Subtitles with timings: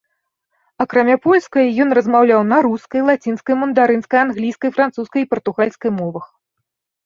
[0.85, 6.25] Акрамя польскай, ён размаўляў на рускай, лацінскай, мандарынскай, англійскай, французскай і партугальскай мовах.